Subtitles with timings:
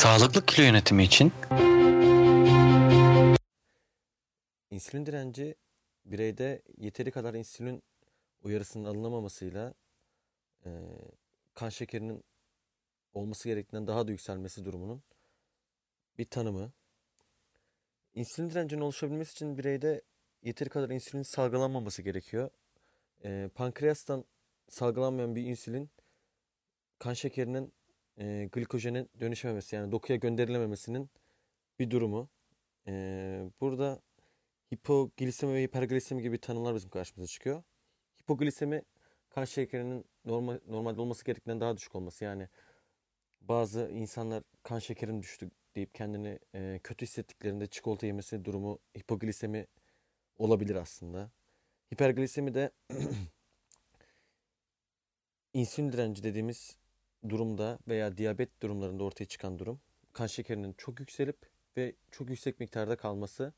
[0.00, 1.32] Sağlıklı kilo yönetimi için
[4.70, 5.54] İnsülin direnci
[6.04, 7.82] bireyde yeteri kadar insülin
[8.42, 9.74] uyarısının alınamamasıyla
[10.66, 10.70] e,
[11.54, 12.24] kan şekerinin
[13.14, 15.02] olması gerektiğinden daha da yükselmesi durumunun
[16.18, 16.72] bir tanımı.
[18.14, 20.02] İnsülin direncinin oluşabilmesi için bireyde
[20.42, 22.50] yeteri kadar insülin salgılanmaması gerekiyor.
[23.24, 24.24] E, pankreastan
[24.68, 25.90] salgılanmayan bir insülin
[26.98, 27.79] kan şekerinin
[28.20, 31.10] e, glikojene dönüşememesi yani dokuya gönderilememesinin
[31.78, 32.28] bir durumu.
[32.86, 32.92] E,
[33.60, 34.02] burada
[34.74, 37.62] hipoglisemi ve hiperglisemi gibi tanımlar bizim karşımıza çıkıyor.
[38.22, 38.82] Hipoglisemi
[39.30, 42.24] kan şekerinin normal normalde olması gerektiğinden daha düşük olması.
[42.24, 42.48] Yani
[43.40, 49.66] bazı insanlar kan şekerim düştü deyip kendini e, kötü hissettiklerinde çikolata yemesi durumu hipoglisemi
[50.38, 51.30] olabilir aslında.
[51.94, 52.70] Hiperglisemi de
[55.54, 56.79] insülin direnci dediğimiz
[57.28, 59.80] durumda veya diyabet durumlarında ortaya çıkan durum.
[60.12, 61.36] Kan şekerinin çok yükselip
[61.76, 63.52] ve çok yüksek miktarda kalması.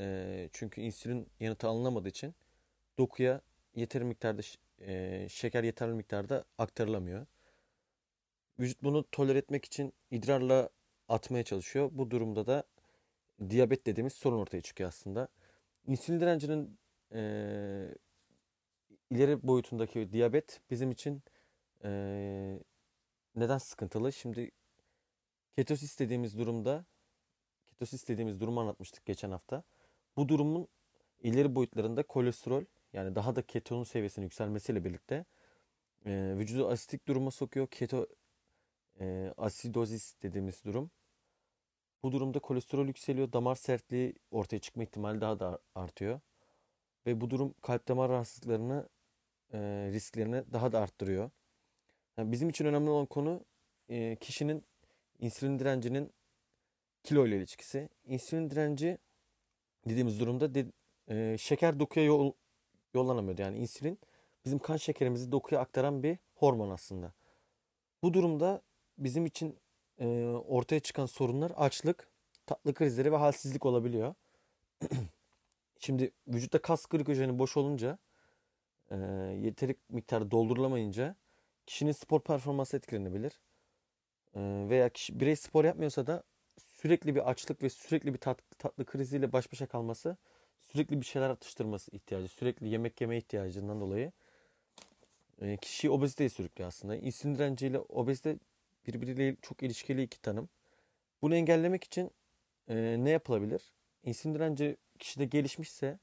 [0.00, 2.34] E, çünkü insülin yanıtı alınamadığı için
[2.98, 3.40] dokuya
[3.74, 4.42] yeteri miktarda
[4.80, 7.26] e, şeker yeterli miktarda aktarılamıyor.
[8.60, 10.68] Vücut bunu tolere etmek için idrarla
[11.08, 11.90] atmaya çalışıyor.
[11.92, 12.64] Bu durumda da
[13.50, 15.28] diyabet dediğimiz sorun ortaya çıkıyor aslında.
[15.86, 16.78] İnsülin direncinin
[17.12, 17.20] e,
[19.10, 21.22] ileri boyutundaki diyabet bizim için
[21.84, 22.60] e,
[23.36, 24.12] neden sıkıntılı?
[24.12, 24.50] Şimdi
[25.56, 26.84] ketosis dediğimiz durumda
[27.66, 29.62] ketosis dediğimiz durumu anlatmıştık geçen hafta.
[30.16, 30.68] Bu durumun
[31.22, 35.24] ileri boyutlarında kolesterol yani daha da ketonun seviyesinin yükselmesiyle birlikte
[36.06, 37.66] e, vücudu asitik duruma sokuyor.
[37.66, 38.06] Keto
[39.00, 40.90] e, asidozis dediğimiz durum.
[42.02, 43.32] Bu durumda kolesterol yükseliyor.
[43.32, 46.20] Damar sertliği ortaya çıkma ihtimali daha da artıyor.
[47.06, 48.88] Ve bu durum kalp damar rahatsızlıklarını
[49.52, 49.58] e,
[49.92, 51.30] risklerini daha da arttırıyor.
[52.20, 53.44] Yani bizim için önemli olan konu
[53.88, 54.64] e, kişinin
[55.18, 56.12] insülin direncinin
[57.02, 57.88] kilo ile ilişkisi.
[58.04, 58.98] İnsülin direnci
[59.88, 60.66] dediğimiz durumda de,
[61.08, 62.32] e, şeker dokuya yol,
[62.94, 63.42] yollanamıyordu.
[63.42, 63.98] Yani insülin
[64.44, 67.12] bizim kan şekerimizi dokuya aktaran bir hormon aslında.
[68.02, 68.62] Bu durumda
[68.98, 69.58] bizim için
[69.98, 72.08] e, ortaya çıkan sorunlar açlık,
[72.46, 74.14] tatlı krizleri ve halsizlik olabiliyor.
[75.78, 77.98] Şimdi vücutta kas glikojeni boş olunca
[78.90, 78.96] e,
[79.42, 81.16] yeteri miktarda doldurulamayınca
[81.70, 83.40] kişinin spor performansı etkilenebilir.
[84.34, 86.22] E, veya kişi birey spor yapmıyorsa da
[86.58, 90.16] sürekli bir açlık ve sürekli bir tat, tatlı kriziyle baş başa kalması,
[90.60, 94.12] sürekli bir şeyler atıştırması ihtiyacı, sürekli yemek yeme ihtiyacından dolayı
[95.40, 96.96] e, kişiyi obeziteye sürüklüyor aslında.
[96.96, 98.38] İnsülin direnciyle obezite
[98.86, 100.48] birbiriyle çok ilişkili iki tanım.
[101.22, 102.10] Bunu engellemek için
[102.68, 103.72] e, ne yapılabilir?
[104.04, 105.98] İnsülin direnci kişide gelişmişse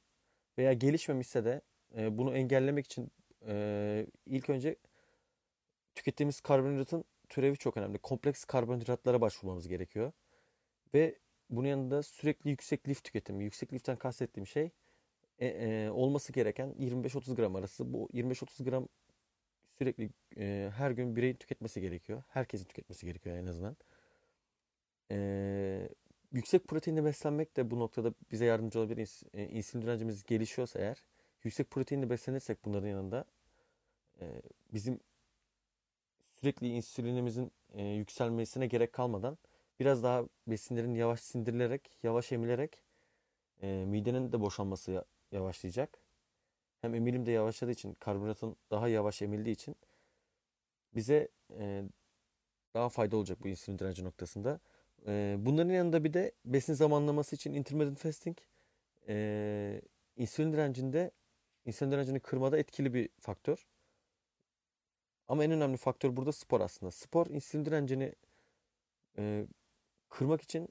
[0.57, 1.61] veya gelişmemişse de
[1.97, 3.11] e, bunu engellemek için
[4.25, 4.75] ilk önce
[5.97, 7.97] tükettiğimiz karbonhidratın türevi çok önemli.
[7.97, 10.11] Kompleks karbonhidratlara başvurmamız gerekiyor.
[10.93, 11.15] Ve
[11.49, 13.43] bunun yanında sürekli yüksek lif tüketimi.
[13.43, 14.71] Yüksek liften kastettiğim şey
[15.39, 17.93] e, e, olması gereken 25-30 gram arası.
[17.93, 18.87] Bu 25-30 gram
[19.77, 22.23] sürekli e, her gün bireyin tüketmesi gerekiyor.
[22.27, 23.77] Herkesin tüketmesi gerekiyor en azından.
[25.11, 25.89] E,
[26.31, 29.21] yüksek proteinle beslenmek de bu noktada bize yardımcı olabilir.
[29.33, 31.03] E, insülin direncimiz gelişiyorsa eğer
[31.43, 33.25] yüksek proteinle beslenirsek bunların yanında
[34.21, 34.41] e,
[34.73, 34.99] bizim
[36.41, 39.37] sürekli insülinimizin e, yükselmesine gerek kalmadan
[39.79, 42.83] biraz daha besinlerin yavaş sindirilerek, yavaş emilerek
[43.61, 45.99] e, midenin de boşalması yavaşlayacak.
[46.81, 49.75] Hem emilim de yavaşladığı için, karbonhidratın daha yavaş emildiği için
[50.95, 51.27] bize
[51.59, 51.83] e,
[52.73, 54.59] daha fayda olacak bu insülin direnci noktasında.
[55.07, 58.37] E, bunların yanında bir de besin zamanlaması için intermittent fasting
[59.07, 59.81] e,
[60.17, 61.11] insülin direncinde
[61.65, 63.67] insülin direncini kırmada etkili bir faktör.
[65.27, 66.91] Ama en önemli faktör burada spor aslında.
[66.91, 68.13] Spor insülin direncini
[69.17, 69.47] e,
[70.09, 70.69] kırmak için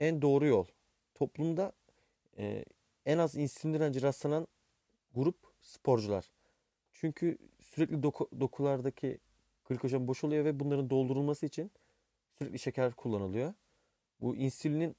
[0.00, 0.66] en doğru yol.
[1.14, 1.72] Toplumda
[2.38, 2.64] e,
[3.06, 4.48] en az insülin direnci rastlanan
[5.14, 6.30] grup sporcular.
[6.92, 9.18] Çünkü sürekli doku, dokulardaki
[9.68, 11.70] glikojen boşalıyor ve bunların doldurulması için
[12.38, 13.54] sürekli şeker kullanılıyor.
[14.20, 14.96] Bu insülinin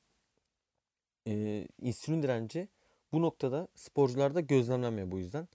[1.27, 2.67] e, insülin direnci
[3.12, 5.47] bu noktada sporcularda gözlemlenmiyor bu yüzden.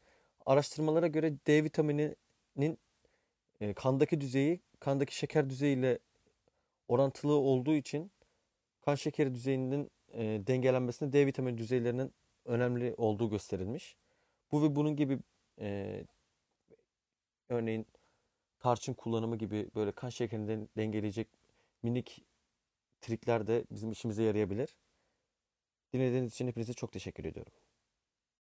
[0.47, 2.79] Araştırmalara göre D vitamininin
[3.61, 5.99] e, kandaki düzeyi kandaki şeker düzeyiyle
[6.89, 8.13] orantılı olduğu için
[8.81, 12.15] kan şekeri düzeyinin e, dengelenmesinde D vitamini düzeylerinin
[12.45, 13.97] önemli olduğu gösterilmiş.
[14.53, 15.19] Bu ve bunun gibi
[15.61, 16.05] e,
[17.49, 17.87] örneğin
[18.61, 21.29] tarçın kullanımı gibi böyle kan şekerini dengeleyecek
[21.83, 22.25] minik
[23.01, 24.77] trikler de bizim işimize yarayabilir.
[25.93, 27.53] Dinlediğiniz için hepinize çok teşekkür ediyorum.